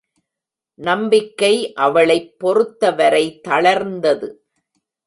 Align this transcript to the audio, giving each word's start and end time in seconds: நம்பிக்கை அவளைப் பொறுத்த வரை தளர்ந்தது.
நம்பிக்கை 0.79 1.73
அவளைப் 1.73 2.39
பொறுத்த 2.39 2.91
வரை 2.91 3.39
தளர்ந்தது. 3.47 4.29